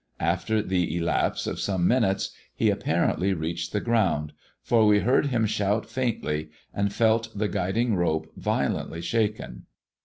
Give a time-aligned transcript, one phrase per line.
[0.19, 5.27] After the elapse of some minutes, he ap parently reached the ground, for we heard
[5.27, 9.67] him shout faintly, and felt the guiding rope violently shaken.